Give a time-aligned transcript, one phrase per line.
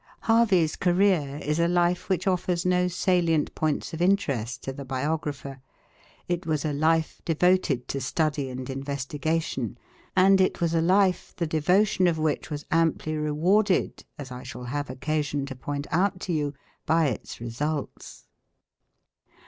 [0.21, 5.61] Harvey's career is a life which offers no salient points of interest to the biographer.
[6.27, 9.77] It was a life devoted to study and investigation;
[10.15, 14.63] and it was a life the devotion of which was amply rewarded, as I shall
[14.63, 16.55] have occasion to point out to you,
[16.87, 18.25] by its results.